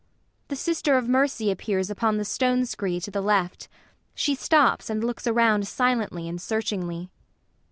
[0.47, 3.67] [The SISTER OF MERCY appears upon the stone scree to the left.
[4.15, 7.11] She stops and looks around silently and searchingly.